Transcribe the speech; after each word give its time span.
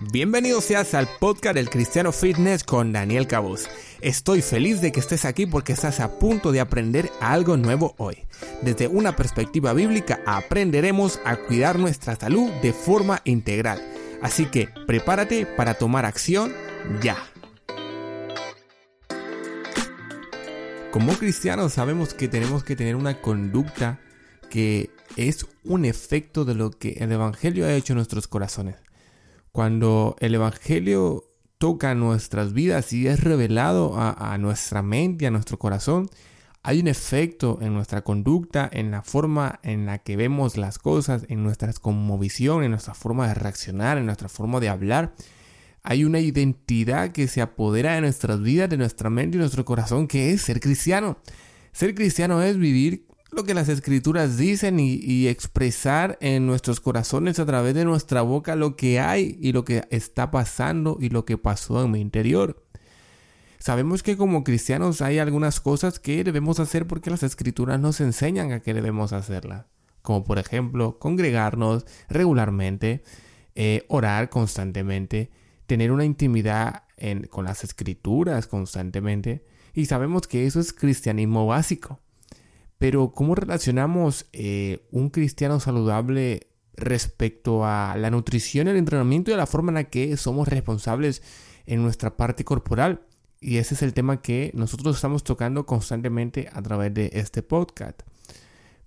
Bienvenido 0.00 0.60
seas 0.60 0.94
al 0.94 1.08
podcast 1.18 1.56
del 1.56 1.70
Cristiano 1.70 2.12
Fitness 2.12 2.62
con 2.62 2.92
Daniel 2.92 3.26
Cabuz. 3.26 3.66
Estoy 4.00 4.42
feliz 4.42 4.80
de 4.80 4.92
que 4.92 5.00
estés 5.00 5.24
aquí 5.24 5.44
porque 5.44 5.72
estás 5.72 5.98
a 5.98 6.20
punto 6.20 6.52
de 6.52 6.60
aprender 6.60 7.10
algo 7.20 7.56
nuevo 7.56 7.96
hoy. 7.98 8.18
Desde 8.62 8.86
una 8.86 9.16
perspectiva 9.16 9.72
bíblica 9.72 10.20
aprenderemos 10.24 11.18
a 11.24 11.34
cuidar 11.34 11.80
nuestra 11.80 12.14
salud 12.14 12.48
de 12.62 12.72
forma 12.72 13.22
integral. 13.24 13.84
Así 14.22 14.46
que 14.46 14.68
prepárate 14.86 15.46
para 15.46 15.74
tomar 15.74 16.04
acción 16.04 16.52
ya. 17.02 17.16
Como 20.92 21.12
cristianos 21.14 21.72
sabemos 21.72 22.14
que 22.14 22.28
tenemos 22.28 22.62
que 22.62 22.76
tener 22.76 22.94
una 22.94 23.20
conducta 23.20 23.98
que 24.48 24.90
es 25.16 25.44
un 25.64 25.84
efecto 25.84 26.44
de 26.44 26.54
lo 26.54 26.70
que 26.70 26.98
el 27.00 27.10
Evangelio 27.10 27.66
ha 27.66 27.74
hecho 27.74 27.94
en 27.94 27.96
nuestros 27.96 28.28
corazones. 28.28 28.76
Cuando 29.52 30.16
el 30.20 30.34
Evangelio 30.34 31.24
toca 31.58 31.94
nuestras 31.94 32.52
vidas 32.52 32.92
y 32.92 33.08
es 33.08 33.20
revelado 33.22 33.94
a, 33.96 34.38
nuestra 34.38 34.82
mente, 34.82 35.26
a 35.26 35.30
nuestro 35.30 35.58
corazón, 35.58 36.08
hay 36.62 36.80
un 36.80 36.88
efecto 36.88 37.58
en 37.60 37.74
nuestra 37.74 38.02
conducta, 38.02 38.68
en 38.72 38.90
la 38.90 39.02
forma 39.02 39.58
en 39.62 39.86
la 39.86 39.98
que 39.98 40.16
vemos 40.16 40.56
las 40.56 40.78
cosas, 40.78 41.24
en 41.28 41.42
nuestra 41.42 41.72
conmovisión, 41.72 42.62
en 42.62 42.70
nuestra 42.70 42.94
forma 42.94 43.26
de 43.26 43.34
reaccionar, 43.34 43.98
en 43.98 44.06
nuestra 44.06 44.28
forma 44.28 44.60
de 44.60 44.68
hablar. 44.68 45.14
Hay 45.82 46.04
una 46.04 46.20
identidad 46.20 47.10
que 47.10 47.26
se 47.26 47.40
apodera 47.40 47.94
de 47.94 48.02
nuestras 48.02 48.40
vidas, 48.42 48.68
de 48.68 48.76
nuestra 48.76 49.10
mente 49.10 49.36
y 49.36 49.40
nuestro 49.40 49.64
corazón, 49.64 50.06
que 50.06 50.32
es 50.32 50.42
ser 50.42 50.60
cristiano. 50.60 51.18
Ser 51.72 51.94
cristiano 51.94 52.42
es 52.42 52.56
vivir 52.56 53.07
lo 53.30 53.44
que 53.44 53.54
las 53.54 53.68
escrituras 53.68 54.38
dicen 54.38 54.80
y, 54.80 55.28
expresar 55.28 56.16
en 56.20 56.46
nuestros 56.46 56.80
corazones 56.80 57.38
a 57.38 57.46
través 57.46 57.74
de 57.74 57.84
nuestra 57.84 58.22
boca 58.22 58.56
lo 58.56 58.76
que 58.76 59.00
hay 59.00 59.38
y 59.40 59.52
lo 59.52 59.64
que 59.64 59.86
está 59.90 60.30
pasando 60.30 60.96
y 61.00 61.10
lo 61.10 61.24
que 61.24 61.36
pasó 61.36 61.84
en 61.84 61.90
mi 61.90 62.00
interior. 62.00 62.64
Sabemos 63.58 64.02
que 64.02 64.16
como 64.16 64.44
cristianos 64.44 65.02
hay 65.02 65.18
algunas 65.18 65.60
cosas 65.60 65.98
que 65.98 66.24
debemos 66.24 66.60
hacer 66.60 66.86
porque 66.86 67.10
las 67.10 67.22
escrituras 67.22 67.80
nos 67.80 68.00
enseñan 68.00 68.52
a 68.52 68.60
que 68.60 68.72
debemos 68.72 69.12
hacerlas. 69.12 69.66
Como 70.00 70.24
por 70.24 70.38
ejemplo 70.38 70.98
congregarnos 70.98 71.84
regularmente, 72.08 73.02
eh, 73.54 73.84
orar 73.88 74.30
constantemente, 74.30 75.30
tener 75.66 75.92
una 75.92 76.04
intimidad 76.04 76.84
con 77.30 77.44
las 77.44 77.62
escrituras 77.62 78.46
constantemente. 78.46 79.44
Y 79.74 79.86
sabemos 79.86 80.26
que 80.26 80.46
eso 80.46 80.60
es 80.60 80.72
cristianismo 80.72 81.46
básico. 81.46 82.00
Pero 82.78 83.12
¿cómo 83.12 83.34
relacionamos 83.34 84.26
eh, 84.32 84.86
un 84.92 85.10
cristiano 85.10 85.58
saludable 85.60 86.46
respecto 86.74 87.64
a 87.64 87.96
la 87.96 88.10
nutrición, 88.10 88.68
el 88.68 88.76
entrenamiento 88.76 89.30
y 89.30 89.34
la 89.34 89.46
forma 89.46 89.70
en 89.70 89.74
la 89.74 89.84
que 89.84 90.16
somos 90.16 90.48
responsables 90.48 91.22
en 91.66 91.82
nuestra 91.82 92.16
parte 92.16 92.44
corporal? 92.44 93.02
Y 93.40 93.56
ese 93.56 93.74
es 93.74 93.82
el 93.82 93.94
tema 93.94 94.22
que 94.22 94.52
nosotros 94.54 94.96
estamos 94.96 95.24
tocando 95.24 95.66
constantemente 95.66 96.48
a 96.52 96.62
través 96.62 96.94
de 96.94 97.10
este 97.14 97.42
podcast. 97.42 98.02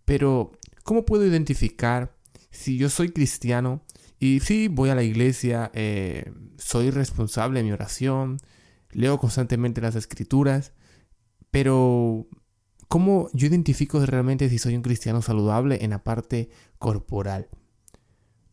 Pero, 0.06 0.52
¿cómo 0.84 1.06
puedo 1.06 1.26
identificar 1.26 2.16
si 2.50 2.78
yo 2.78 2.90
soy 2.90 3.10
cristiano 3.10 3.82
y 4.20 4.40
si 4.42 4.68
voy 4.68 4.90
a 4.90 4.96
la 4.96 5.04
iglesia, 5.04 5.72
eh, 5.74 6.32
soy 6.58 6.92
responsable 6.92 7.60
en 7.60 7.66
mi 7.66 7.72
oración, 7.72 8.38
leo 8.92 9.18
constantemente 9.18 9.82
las 9.82 9.96
escrituras, 9.96 10.74
pero 11.50 12.28
¿Cómo 12.92 13.30
yo 13.32 13.48
identifico 13.48 14.06
realmente 14.06 14.50
si 14.50 14.58
soy 14.58 14.76
un 14.76 14.82
cristiano 14.82 15.22
saludable 15.22 15.86
en 15.86 15.92
la 15.92 16.04
parte 16.04 16.50
corporal? 16.78 17.48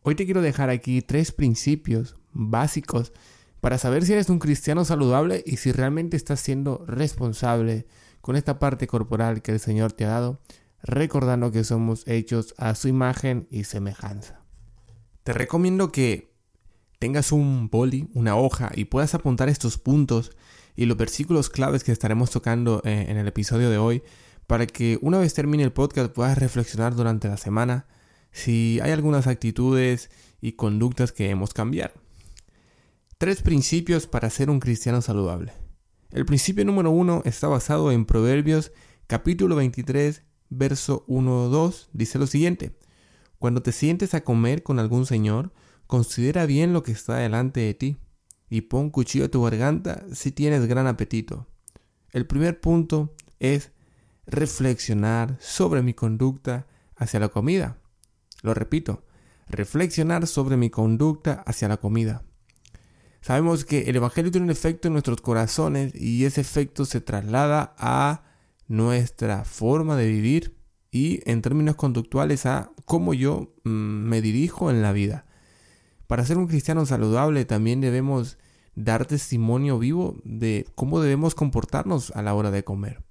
Hoy 0.01 0.15
te 0.15 0.23
quiero 0.23 0.41
dejar 0.41 0.69
aquí 0.69 1.01
tres 1.01 1.33
principios 1.33 2.15
básicos 2.31 3.11
para 3.59 3.77
saber 3.77 4.05
si 4.05 4.13
eres 4.13 4.29
un 4.29 4.39
cristiano 4.39 4.85
saludable 4.85 5.43
y 5.45 5.57
si 5.57 5.73
realmente 5.73 6.15
estás 6.15 6.39
siendo 6.39 6.85
responsable 6.87 7.85
con 8.21 8.37
esta 8.37 8.59
parte 8.59 8.87
corporal 8.87 9.41
que 9.41 9.51
el 9.51 9.59
Señor 9.59 9.91
te 9.91 10.05
ha 10.05 10.11
dado, 10.11 10.39
recordando 10.83 11.51
que 11.51 11.65
somos 11.65 12.07
hechos 12.07 12.55
a 12.57 12.75
su 12.75 12.87
imagen 12.87 13.45
y 13.51 13.65
semejanza. 13.65 14.39
Te 15.23 15.33
recomiendo 15.33 15.91
que 15.91 16.33
tengas 16.97 17.33
un 17.33 17.69
boli, 17.69 18.07
una 18.13 18.37
hoja 18.37 18.71
y 18.73 18.85
puedas 18.85 19.13
apuntar 19.15 19.49
estos 19.49 19.77
puntos 19.77 20.31
y 20.77 20.85
los 20.85 20.95
versículos 20.95 21.49
claves 21.49 21.83
que 21.83 21.91
estaremos 21.91 22.31
tocando 22.31 22.81
eh, 22.85 23.07
en 23.09 23.17
el 23.17 23.27
episodio 23.27 23.69
de 23.69 23.77
hoy 23.77 24.01
para 24.49 24.65
que 24.65 24.97
una 25.03 25.19
vez 25.19 25.35
termine 25.35 25.61
el 25.61 25.71
podcast 25.71 26.11
puedas 26.11 26.35
reflexionar 26.39 26.95
durante 26.95 27.27
la 27.27 27.37
semana 27.37 27.85
si 28.31 28.79
hay 28.81 28.89
algunas 28.89 29.27
actitudes 29.27 30.09
y 30.41 30.53
conductas 30.53 31.11
que 31.11 31.25
debemos 31.25 31.53
cambiar. 31.53 31.93
Tres 33.19 33.43
principios 33.43 34.07
para 34.07 34.27
ser 34.31 34.49
un 34.49 34.59
cristiano 34.59 35.03
saludable. 35.03 35.53
El 36.09 36.25
principio 36.25 36.65
número 36.65 36.89
uno 36.89 37.21
está 37.25 37.47
basado 37.47 37.91
en 37.91 38.05
Proverbios 38.05 38.71
capítulo 39.05 39.55
23, 39.55 40.23
verso 40.49 41.05
1-2. 41.05 41.89
Dice 41.93 42.17
lo 42.17 42.25
siguiente. 42.25 42.75
Cuando 43.37 43.61
te 43.61 43.71
sientes 43.71 44.15
a 44.15 44.23
comer 44.23 44.63
con 44.63 44.79
algún 44.79 45.05
señor, 45.05 45.53
considera 45.85 46.47
bien 46.47 46.73
lo 46.73 46.81
que 46.81 46.91
está 46.91 47.17
delante 47.17 47.59
de 47.59 47.75
ti 47.75 47.97
y 48.49 48.61
pon 48.61 48.89
cuchillo 48.89 49.25
a 49.25 49.29
tu 49.29 49.43
garganta 49.43 50.03
si 50.11 50.31
tienes 50.31 50.65
gran 50.65 50.87
apetito. 50.87 51.45
El 52.11 52.25
primer 52.25 52.59
punto 52.59 53.13
es 53.39 53.73
reflexionar 54.29 55.37
sobre 55.39 55.81
mi 55.81 55.93
conducta 55.93 56.67
hacia 56.95 57.19
la 57.19 57.29
comida. 57.29 57.77
Lo 58.41 58.53
repito, 58.53 59.03
reflexionar 59.47 60.27
sobre 60.27 60.57
mi 60.57 60.69
conducta 60.69 61.43
hacia 61.45 61.67
la 61.67 61.77
comida. 61.77 62.23
Sabemos 63.21 63.65
que 63.65 63.89
el 63.89 63.95
Evangelio 63.95 64.31
tiene 64.31 64.45
un 64.45 64.51
efecto 64.51 64.87
en 64.87 64.93
nuestros 64.93 65.21
corazones 65.21 65.93
y 65.93 66.25
ese 66.25 66.41
efecto 66.41 66.85
se 66.85 67.01
traslada 67.01 67.73
a 67.77 68.23
nuestra 68.67 69.43
forma 69.43 69.97
de 69.97 70.07
vivir 70.07 70.55
y 70.91 71.21
en 71.29 71.41
términos 71.41 71.75
conductuales 71.75 72.45
a 72.45 72.71
cómo 72.85 73.13
yo 73.13 73.53
mm, 73.63 73.69
me 73.69 74.21
dirijo 74.21 74.69
en 74.69 74.81
la 74.81 74.93
vida. 74.93 75.25
Para 76.07 76.25
ser 76.25 76.37
un 76.37 76.47
cristiano 76.47 76.85
saludable 76.85 77.45
también 77.45 77.81
debemos 77.81 78.37
dar 78.75 79.05
testimonio 79.05 79.79
vivo 79.79 80.15
de 80.23 80.65
cómo 80.75 81.01
debemos 81.01 81.35
comportarnos 81.35 82.11
a 82.11 82.21
la 82.21 82.33
hora 82.33 82.51
de 82.51 82.63
comer 82.63 83.08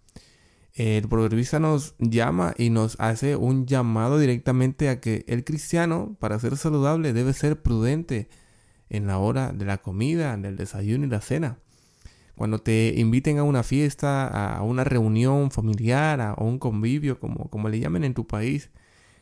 el 0.79 1.09
proverbista 1.09 1.59
nos 1.59 1.97
llama 1.99 2.55
y 2.57 2.71
nos 2.71 2.95
hace 3.01 3.35
un 3.35 3.67
llamado 3.67 4.17
directamente 4.17 4.89
a 4.89 5.01
que 5.01 5.25
el 5.27 5.43
cristiano, 5.43 6.17
para 6.21 6.39
ser 6.39 6.57
saludable, 6.57 7.13
debe 7.13 7.33
ser 7.33 7.61
prudente 7.61 8.29
en 8.89 9.09
la 9.09 9.19
hora 9.19 9.53
de 9.53 9.65
la 9.65 9.79
comida, 9.79 10.37
del 10.37 10.57
desayuno 10.57 11.05
y 11.05 11.09
la 11.09 11.21
cena. 11.21 11.59
Cuando 12.37 12.61
te 12.61 12.95
inviten 12.97 13.39
a 13.39 13.43
una 13.43 13.65
fiesta, 13.65 14.29
a 14.57 14.63
una 14.63 14.85
reunión 14.85 15.51
familiar, 15.51 16.21
a 16.21 16.35
un 16.39 16.61
convivio, 16.61 17.19
como, 17.19 17.51
como 17.51 17.69
le 17.69 17.81
llamen 17.81 18.05
en 18.05 18.15
tu 18.15 18.29
país, 18.29 18.71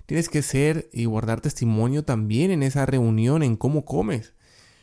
tienes 0.05 0.28
que 0.28 0.43
ser 0.43 0.91
y 0.93 1.06
guardar 1.06 1.41
testimonio 1.41 2.05
también 2.05 2.50
en 2.50 2.62
esa 2.62 2.84
reunión, 2.84 3.43
en 3.43 3.56
cómo 3.56 3.87
comes. 3.87 4.34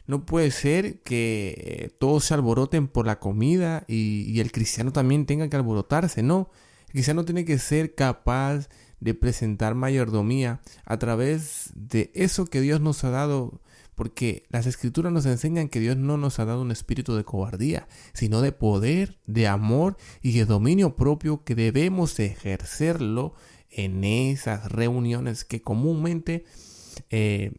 No 0.05 0.25
puede 0.25 0.51
ser 0.51 1.01
que 1.01 1.55
eh, 1.57 1.95
todos 1.97 2.25
se 2.25 2.33
alboroten 2.33 2.87
por 2.87 3.05
la 3.05 3.19
comida 3.19 3.85
y, 3.87 4.39
el 4.39 4.51
cristiano 4.51 4.91
también 4.91 5.25
tenga 5.25 5.49
que 5.49 5.55
alborotarse, 5.55 6.23
no. 6.23 6.49
El 6.87 6.91
cristiano 6.91 7.25
tiene 7.25 7.45
que 7.45 7.57
ser 7.57 7.95
capaz 7.95 8.67
de 8.99 9.13
presentar 9.13 9.75
mayordomía 9.75 10.61
a 10.85 10.97
través 10.97 11.71
de 11.75 12.11
eso 12.13 12.45
que 12.45 12.61
Dios 12.61 12.81
nos 12.81 13.03
ha 13.03 13.09
dado, 13.09 13.61
porque 13.95 14.45
las 14.49 14.65
escrituras 14.65 15.11
nos 15.11 15.25
enseñan 15.25 15.69
que 15.69 15.79
Dios 15.79 15.97
no 15.97 16.17
nos 16.17 16.39
ha 16.39 16.45
dado 16.45 16.61
un 16.61 16.71
espíritu 16.71 17.15
de 17.15 17.23
cobardía, 17.23 17.87
sino 18.13 18.41
de 18.41 18.51
poder, 18.51 19.19
de 19.25 19.47
amor 19.47 19.97
y 20.21 20.37
de 20.37 20.45
dominio 20.45 20.95
propio 20.95 21.43
que 21.43 21.55
debemos 21.55 22.19
ejercerlo 22.19 23.33
en 23.69 24.03
esas 24.03 24.71
reuniones 24.71 25.45
que 25.45 25.61
comúnmente 25.61 26.45
eh, 27.09 27.53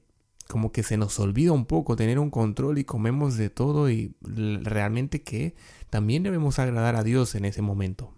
como 0.48 0.72
que 0.72 0.82
se 0.82 0.96
nos 0.96 1.18
olvida 1.18 1.52
un 1.52 1.66
poco 1.66 1.96
tener 1.96 2.18
un 2.18 2.30
control 2.30 2.78
y 2.78 2.84
comemos 2.84 3.36
de 3.36 3.50
todo 3.50 3.90
y 3.90 4.14
realmente 4.20 5.22
que 5.22 5.54
también 5.90 6.22
debemos 6.22 6.58
agradar 6.58 6.96
a 6.96 7.02
Dios 7.02 7.34
en 7.34 7.44
ese 7.44 7.62
momento. 7.62 8.14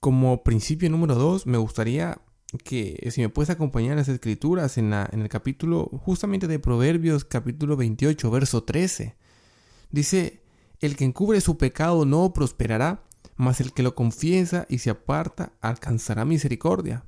Como 0.00 0.42
principio 0.42 0.90
número 0.90 1.14
dos, 1.14 1.46
me 1.46 1.58
gustaría 1.58 2.20
que 2.64 3.08
si 3.10 3.20
me 3.20 3.28
puedes 3.28 3.50
acompañar 3.50 3.96
las 3.96 4.08
escrituras 4.08 4.78
en, 4.78 4.92
en 4.92 5.20
el 5.20 5.28
capítulo 5.28 5.90
justamente 6.02 6.46
de 6.46 6.58
Proverbios 6.58 7.24
capítulo 7.24 7.76
28 7.76 8.30
verso 8.30 8.64
13. 8.64 9.16
Dice, 9.90 10.42
el 10.80 10.96
que 10.96 11.04
encubre 11.04 11.40
su 11.40 11.58
pecado 11.58 12.04
no 12.04 12.32
prosperará, 12.32 13.02
mas 13.36 13.60
el 13.60 13.72
que 13.72 13.82
lo 13.82 13.94
confiesa 13.94 14.66
y 14.68 14.78
se 14.78 14.90
aparta 14.90 15.52
alcanzará 15.60 16.24
misericordia. 16.24 17.04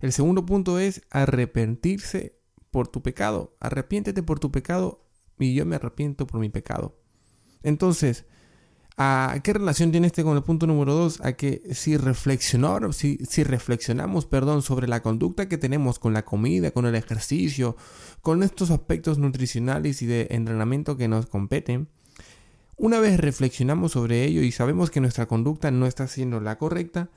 El 0.00 0.12
segundo 0.12 0.46
punto 0.46 0.78
es 0.78 1.02
arrepentirse 1.10 2.39
por 2.70 2.88
tu 2.88 3.02
pecado. 3.02 3.56
Arrepiéntete 3.60 4.22
por 4.22 4.40
tu 4.40 4.50
pecado 4.50 5.06
y 5.38 5.54
yo 5.54 5.66
me 5.66 5.76
arrepiento 5.76 6.26
por 6.26 6.40
mi 6.40 6.48
pecado. 6.48 6.98
Entonces, 7.62 8.26
¿A 9.02 9.40
qué 9.42 9.54
relación 9.54 9.92
tiene 9.92 10.08
este 10.08 10.22
con 10.22 10.36
el 10.36 10.42
punto 10.42 10.66
número 10.66 10.92
2? 10.92 11.22
A 11.22 11.32
que 11.32 11.62
si, 11.72 11.96
reflexionar, 11.96 12.92
si, 12.92 13.16
si 13.26 13.44
reflexionamos 13.44 14.26
perdón, 14.26 14.60
sobre 14.60 14.88
la 14.88 15.00
conducta 15.00 15.48
que 15.48 15.56
tenemos 15.56 15.98
con 15.98 16.12
la 16.12 16.26
comida, 16.26 16.70
con 16.70 16.84
el 16.84 16.94
ejercicio, 16.94 17.76
con 18.20 18.42
estos 18.42 18.70
aspectos 18.70 19.16
nutricionales 19.16 20.02
y 20.02 20.06
de 20.06 20.26
entrenamiento 20.28 20.98
que 20.98 21.08
nos 21.08 21.24
competen, 21.24 21.88
una 22.76 23.00
vez 23.00 23.18
reflexionamos 23.18 23.92
sobre 23.92 24.24
ello 24.26 24.42
y 24.42 24.52
sabemos 24.52 24.90
que 24.90 25.00
nuestra 25.00 25.24
conducta 25.24 25.70
no 25.70 25.86
está 25.86 26.06
siendo 26.06 26.38
la 26.40 26.58
correcta, 26.58 27.08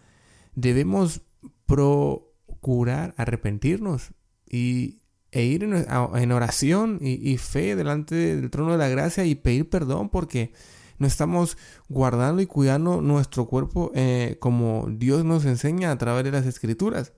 debemos 0.56 1.24
procurar 1.66 3.14
arrepentirnos 3.18 4.14
y, 4.50 5.02
e 5.34 5.44
ir 5.46 5.64
en, 5.64 6.32
oración 6.32 7.00
y, 7.02 7.38
fe 7.38 7.76
delante 7.76 8.14
del 8.14 8.52
trono 8.52 8.74
de 8.74 8.78
la 8.78 8.88
gracia 8.88 9.26
y 9.26 9.34
pedir 9.34 9.68
perdón 9.68 10.10
porque 10.10 10.54
no 11.00 11.08
estamos 11.08 11.58
guardando 11.90 12.40
y 12.40 12.46
cuidando 12.46 13.02
nuestro 13.02 13.48
cuerpo 13.48 13.92
eh, 13.96 14.38
como 14.40 14.88
Dios 14.92 15.26
nos 15.26 15.46
enseña 15.46 15.90
a 15.90 15.98
través 15.98 16.24
de 16.24 16.32
las 16.32 16.46
escrituras. 16.46 17.14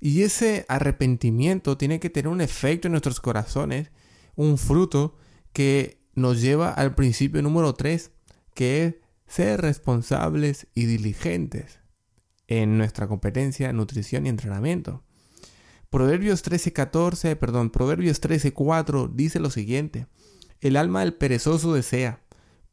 Y 0.00 0.22
ese 0.22 0.66
arrepentimiento 0.68 1.78
tiene 1.78 2.00
que 2.00 2.10
tener 2.10 2.26
un 2.26 2.40
efecto 2.40 2.88
en 2.88 2.92
nuestros 2.92 3.20
corazones, 3.20 3.92
un 4.34 4.58
fruto 4.58 5.16
que 5.52 6.02
nos 6.16 6.40
lleva 6.40 6.70
al 6.70 6.96
principio 6.96 7.40
número 7.40 7.72
3, 7.74 8.10
que 8.52 8.84
es 8.84 8.94
ser 9.28 9.60
responsables 9.60 10.66
y 10.74 10.86
diligentes 10.86 11.78
en 12.48 12.78
nuestra 12.78 13.06
competencia, 13.06 13.72
nutrición 13.72 14.26
y 14.26 14.30
entrenamiento. 14.30 15.04
Proverbios 15.92 16.42
13:14, 16.42 17.36
perdón, 17.36 17.68
Proverbios 17.68 18.18
13:4 18.22 19.10
dice 19.14 19.40
lo 19.40 19.50
siguiente: 19.50 20.06
El 20.62 20.78
alma 20.78 21.00
del 21.00 21.12
perezoso 21.12 21.74
desea, 21.74 22.22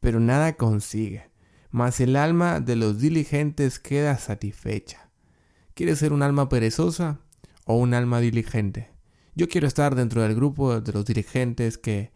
pero 0.00 0.20
nada 0.20 0.54
consigue, 0.54 1.28
mas 1.70 2.00
el 2.00 2.16
alma 2.16 2.60
de 2.60 2.76
los 2.76 2.98
diligentes 2.98 3.78
queda 3.78 4.16
satisfecha. 4.16 5.10
¿Quieres 5.74 5.98
ser 5.98 6.14
un 6.14 6.22
alma 6.22 6.48
perezosa 6.48 7.20
o 7.66 7.76
un 7.76 7.92
alma 7.92 8.20
diligente? 8.20 8.88
Yo 9.34 9.50
quiero 9.50 9.66
estar 9.66 9.94
dentro 9.96 10.22
del 10.22 10.34
grupo 10.34 10.80
de 10.80 10.90
los 10.90 11.04
dirigentes 11.04 11.76
que 11.76 12.12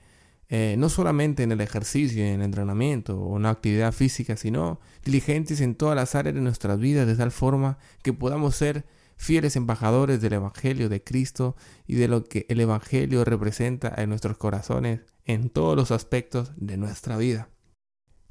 eh, 0.48 0.76
no 0.78 0.88
solamente 0.88 1.42
en 1.42 1.52
el 1.52 1.60
ejercicio, 1.60 2.24
en 2.24 2.40
el 2.40 2.42
entrenamiento 2.46 3.20
o 3.20 3.36
en 3.36 3.42
la 3.42 3.50
actividad 3.50 3.92
física, 3.92 4.38
sino 4.38 4.80
diligentes 5.04 5.60
en 5.60 5.74
todas 5.74 5.96
las 5.96 6.14
áreas 6.14 6.34
de 6.34 6.40
nuestras 6.40 6.78
vidas 6.78 7.06
de 7.06 7.14
tal 7.14 7.30
forma 7.30 7.76
que 8.02 8.14
podamos 8.14 8.56
ser 8.56 8.86
fieles 9.16 9.56
embajadores 9.56 10.20
del 10.20 10.34
Evangelio 10.34 10.88
de 10.88 11.02
Cristo 11.02 11.56
y 11.86 11.94
de 11.96 12.08
lo 12.08 12.24
que 12.24 12.46
el 12.48 12.60
Evangelio 12.60 13.24
representa 13.24 13.92
en 13.96 14.08
nuestros 14.08 14.36
corazones 14.36 15.00
en 15.24 15.50
todos 15.50 15.76
los 15.76 15.90
aspectos 15.90 16.52
de 16.56 16.76
nuestra 16.76 17.16
vida. 17.16 17.48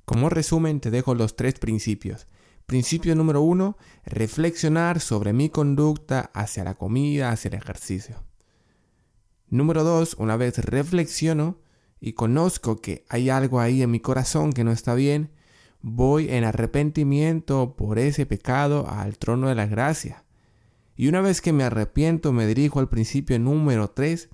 Como 0.05 0.29
resumen 0.29 0.79
te 0.79 0.91
dejo 0.91 1.15
los 1.15 1.35
tres 1.35 1.59
principios. 1.59 2.27
Principio 2.65 3.15
número 3.15 3.41
uno, 3.41 3.77
reflexionar 4.05 4.99
sobre 4.99 5.33
mi 5.33 5.49
conducta 5.49 6.31
hacia 6.33 6.63
la 6.63 6.75
comida, 6.75 7.29
hacia 7.29 7.49
el 7.49 7.55
ejercicio. 7.55 8.23
Número 9.49 9.83
dos, 9.83 10.15
una 10.17 10.37
vez 10.37 10.57
reflexiono 10.57 11.59
y 11.99 12.13
conozco 12.13 12.81
que 12.81 13.05
hay 13.09 13.29
algo 13.29 13.59
ahí 13.59 13.81
en 13.81 13.91
mi 13.91 13.99
corazón 13.99 14.51
que 14.51 14.63
no 14.63 14.71
está 14.71 14.93
bien, 14.95 15.31
voy 15.81 16.29
en 16.29 16.43
arrepentimiento 16.43 17.75
por 17.75 17.99
ese 17.99 18.25
pecado 18.25 18.89
al 18.89 19.17
trono 19.17 19.49
de 19.49 19.55
la 19.55 19.67
gracia. 19.67 20.23
Y 20.95 21.07
una 21.07 21.21
vez 21.21 21.41
que 21.41 21.53
me 21.53 21.63
arrepiento 21.63 22.31
me 22.31 22.45
dirijo 22.45 22.79
al 22.79 22.89
principio 22.89 23.39
número 23.39 23.89
tres, 23.89 24.29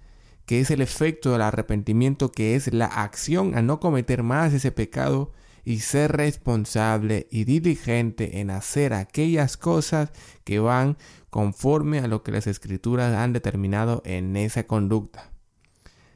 que 0.46 0.60
es 0.60 0.72
el 0.72 0.82
efecto 0.82 1.32
del 1.32 1.42
arrepentimiento, 1.42 2.32
que 2.32 2.56
es 2.56 2.74
la 2.74 2.88
acción 2.88 3.56
a 3.56 3.62
no 3.62 3.80
cometer 3.80 4.24
más 4.24 4.54
ese 4.54 4.72
pecado 4.72 5.32
y 5.64 5.80
ser 5.80 6.14
responsable 6.14 7.28
y 7.30 7.44
diligente 7.44 8.40
en 8.40 8.50
hacer 8.50 8.94
aquellas 8.94 9.58
cosas 9.58 10.12
que 10.44 10.60
van 10.60 10.98
conforme 11.30 12.00
a 12.00 12.08
lo 12.08 12.24
que 12.24 12.32
las 12.32 12.48
escrituras 12.48 13.16
han 13.16 13.34
determinado 13.34 14.02
en 14.06 14.36
esa 14.36 14.66
conducta. 14.66 15.32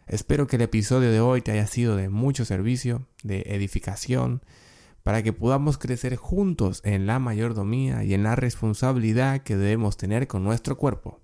Espero 0.07 0.47
que 0.47 0.57
el 0.57 0.63
episodio 0.63 1.11
de 1.11 1.19
hoy 1.19 1.41
te 1.41 1.51
haya 1.51 1.67
sido 1.67 1.95
de 1.95 2.09
mucho 2.09 2.45
servicio, 2.45 3.05
de 3.23 3.43
edificación, 3.47 4.41
para 5.03 5.21
que 5.21 5.33
podamos 5.33 5.77
crecer 5.77 6.15
juntos 6.15 6.81
en 6.83 7.05
la 7.05 7.19
mayordomía 7.19 8.03
y 8.03 8.13
en 8.13 8.23
la 8.23 8.35
responsabilidad 8.35 9.43
que 9.43 9.57
debemos 9.57 9.97
tener 9.97 10.27
con 10.27 10.43
nuestro 10.43 10.77
cuerpo. 10.77 11.19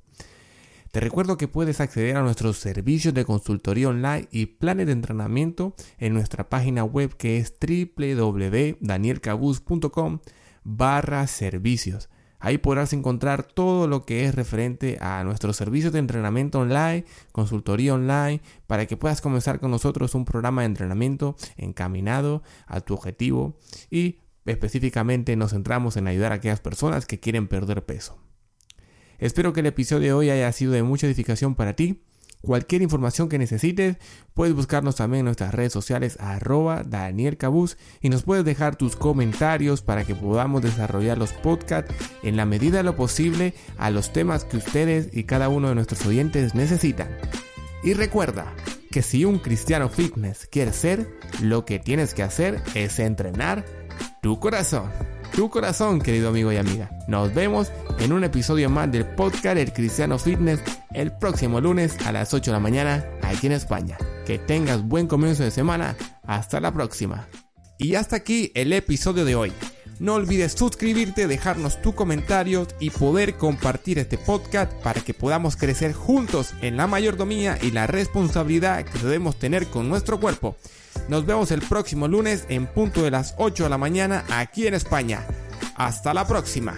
Te 0.91 0.99
recuerdo 0.99 1.37
que 1.37 1.47
puedes 1.47 1.81
acceder 1.81 2.17
a 2.17 2.23
nuestros 2.23 2.57
servicios 2.57 3.13
de 3.13 3.23
consultoría 3.23 3.89
online 3.89 4.27
y 4.31 4.47
planes 4.47 4.87
de 4.87 4.93
entrenamiento 4.93 5.75
en 5.99 6.13
nuestra 6.13 6.49
página 6.49 6.83
web 6.83 7.15
que 7.15 7.37
es 7.37 7.53
www.danielcabuz.com 7.61 10.19
barra 10.63 11.27
servicios. 11.27 12.09
Ahí 12.39 12.57
podrás 12.57 12.93
encontrar 12.93 13.43
todo 13.43 13.87
lo 13.87 14.05
que 14.05 14.25
es 14.25 14.33
referente 14.33 14.97
a 15.01 15.23
nuestros 15.25 15.57
servicios 15.57 15.91
de 15.91 15.99
entrenamiento 15.99 16.59
online, 16.59 17.03
consultoría 17.33 17.93
online, 17.93 18.41
para 18.65 18.85
que 18.85 18.95
puedas 18.95 19.19
comenzar 19.19 19.59
con 19.59 19.71
nosotros 19.71 20.15
un 20.15 20.23
programa 20.23 20.61
de 20.61 20.67
entrenamiento 20.67 21.35
encaminado 21.57 22.41
a 22.65 22.79
tu 22.79 22.93
objetivo 22.93 23.57
y 23.89 24.19
específicamente 24.45 25.35
nos 25.35 25.51
centramos 25.51 25.97
en 25.97 26.07
ayudar 26.07 26.31
a 26.31 26.35
aquellas 26.35 26.61
personas 26.61 27.05
que 27.05 27.19
quieren 27.19 27.47
perder 27.47 27.85
peso. 27.85 28.17
Espero 29.19 29.51
que 29.51 29.59
el 29.59 29.65
episodio 29.65 30.07
de 30.07 30.13
hoy 30.13 30.29
haya 30.29 30.51
sido 30.53 30.71
de 30.71 30.81
mucha 30.81 31.07
edificación 31.07 31.55
para 31.55 31.75
ti. 31.75 32.01
Cualquier 32.41 32.81
información 32.81 33.27
que 33.27 33.37
necesites, 33.37 33.97
puedes 34.33 34.55
buscarnos 34.55 34.95
también 34.95 35.19
en 35.19 35.25
nuestras 35.25 35.53
redes 35.53 35.73
sociales 35.73 36.17
arroba 36.21 36.83
Daniel 36.83 37.35
Cabuz 37.37 37.77
y 37.99 38.07
nos 38.07 38.23
puedes 38.23 38.45
dejar 38.45 38.77
tus 38.77 38.95
comentarios 38.95 39.81
para 39.81 40.05
que 40.05 40.15
podamos 40.15 40.61
desarrollar 40.61 41.17
los 41.17 41.33
podcasts 41.33 41.93
en 42.23 42.37
la 42.37 42.45
medida 42.45 42.77
de 42.77 42.83
lo 42.83 42.95
posible 42.95 43.53
a 43.77 43.89
los 43.89 44.13
temas 44.13 44.45
que 44.45 44.55
ustedes 44.55 45.09
y 45.11 45.25
cada 45.25 45.49
uno 45.49 45.67
de 45.67 45.75
nuestros 45.75 46.05
oyentes 46.05 46.55
necesitan. 46.55 47.09
Y 47.83 47.93
recuerda 47.93 48.53
que 48.89 49.01
si 49.01 49.25
un 49.25 49.39
cristiano 49.39 49.89
fitness 49.89 50.47
quiere 50.47 50.71
ser, 50.71 51.07
lo 51.41 51.65
que 51.65 51.77
tienes 51.77 52.13
que 52.13 52.23
hacer 52.23 52.61
es 52.73 52.99
entrenar 52.99 53.65
tu 54.21 54.39
corazón 54.39 54.89
tu 55.35 55.49
corazón, 55.49 56.01
querido 56.01 56.29
amigo 56.29 56.51
y 56.51 56.57
amiga. 56.57 56.89
Nos 57.07 57.33
vemos 57.33 57.71
en 57.99 58.11
un 58.11 58.23
episodio 58.23 58.69
más 58.69 58.91
del 58.91 59.05
podcast 59.05 59.57
El 59.57 59.71
Cristiano 59.71 60.19
Fitness 60.19 60.59
el 60.93 61.13
próximo 61.13 61.61
lunes 61.61 61.95
a 62.05 62.11
las 62.11 62.33
8 62.33 62.51
de 62.51 62.55
la 62.55 62.59
mañana 62.59 63.05
aquí 63.21 63.47
en 63.47 63.53
España. 63.53 63.97
Que 64.25 64.37
tengas 64.37 64.83
buen 64.83 65.07
comienzo 65.07 65.43
de 65.43 65.51
semana. 65.51 65.95
Hasta 66.23 66.59
la 66.59 66.73
próxima. 66.73 67.27
Y 67.77 67.95
hasta 67.95 68.17
aquí 68.17 68.51
el 68.53 68.73
episodio 68.73 69.23
de 69.23 69.35
hoy. 69.35 69.53
No 69.99 70.15
olvides 70.15 70.53
suscribirte, 70.53 71.27
dejarnos 71.27 71.81
tu 71.81 71.93
comentario 71.93 72.67
y 72.79 72.89
poder 72.89 73.35
compartir 73.35 73.99
este 73.99 74.17
podcast 74.17 74.71
para 74.83 75.01
que 75.01 75.13
podamos 75.13 75.55
crecer 75.57 75.93
juntos 75.93 76.53
en 76.61 76.77
la 76.77 76.87
mayordomía 76.87 77.57
y 77.61 77.71
la 77.71 77.87
responsabilidad 77.87 78.83
que 78.83 78.99
debemos 78.99 79.37
tener 79.37 79.67
con 79.67 79.89
nuestro 79.89 80.19
cuerpo. 80.19 80.57
Nos 81.09 81.25
vemos 81.25 81.49
el 81.49 81.61
próximo 81.61 82.07
lunes 82.07 82.45
en 82.49 82.67
punto 82.67 83.01
de 83.01 83.09
las 83.09 83.33
8 83.37 83.63
de 83.63 83.69
la 83.69 83.79
mañana 83.79 84.23
aquí 84.29 84.67
en 84.67 84.75
España. 84.75 85.25
Hasta 85.75 86.13
la 86.13 86.27
próxima. 86.27 86.77